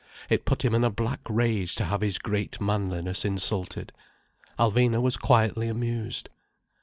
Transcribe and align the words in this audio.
It 0.31 0.45
put 0.45 0.65
him 0.65 0.73
in 0.73 0.83
a 0.83 0.89
black 0.89 1.19
rage 1.29 1.75
to 1.75 1.85
have 1.85 2.01
his 2.01 2.17
great 2.17 2.59
manliness 2.59 3.23
insulted. 3.23 3.93
Alvina 4.57 4.99
was 4.99 5.15
quietly 5.15 5.67
amused. 5.67 6.27